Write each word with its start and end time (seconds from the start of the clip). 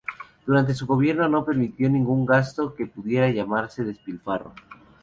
Durante 0.47 0.73
su 0.73 0.87
Gobierno 0.87 1.29
no 1.29 1.45
permitió 1.45 1.87
ningún 1.87 2.25
gasto 2.25 2.73
que 2.73 2.87
pudiera 2.87 3.29
llamarse 3.29 3.83
despilfarro. 3.83 4.51